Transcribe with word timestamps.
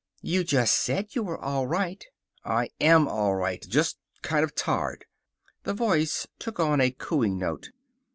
"You 0.23 0.43
just 0.43 0.73
said 0.77 1.13
you 1.13 1.21
were 1.21 1.39
all 1.39 1.67
right." 1.67 2.03
"I 2.43 2.71
AM 2.79 3.07
all 3.07 3.35
right. 3.35 3.61
Just 3.69 3.99
kind 4.23 4.43
of 4.43 4.55
tired." 4.55 5.05
The 5.61 5.75
voice 5.75 6.25
took 6.39 6.59
on 6.59 6.81
a 6.81 6.89
cooing 6.89 7.37
note. 7.37 7.69